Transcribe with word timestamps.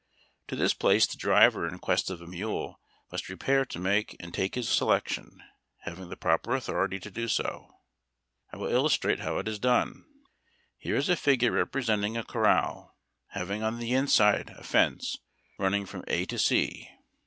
To 0.47 0.55
this 0.55 0.73
place 0.73 1.05
the 1.05 1.15
driver 1.15 1.67
in 1.67 1.77
quest 1.77 2.09
of 2.09 2.23
a 2.23 2.25
mule 2.25 2.79
must 3.11 3.29
repair 3.29 3.65
to 3.65 3.77
make 3.77 4.15
and 4.19 4.33
take 4.33 4.55
his 4.55 4.67
selection, 4.67 5.43
having 5.81 6.09
the 6.09 6.17
proper 6.17 6.55
authority 6.55 6.99
to 6.99 7.11
do 7.11 7.27
so. 7.27 7.69
I 8.51 8.57
will 8.57 8.73
illustrate 8.73 9.19
how 9.19 9.37
it 9.37 9.45
was 9.45 9.59
done. 9.59 10.05
Here 10.79 10.95
is 10.95 11.07
a 11.07 11.15
figure 11.15 11.51
representing 11.51 12.17
a 12.17 12.23
corral, 12.23 12.95
having 13.27 13.61
on 13.61 13.77
the 13.77 13.93
inside 13.93 14.49
a 14.57 14.63
fence 14.63 15.17
running 15.59 15.85
from 15.85 16.03
A 16.07 16.25
to 16.25 16.39
C. 16.39 16.89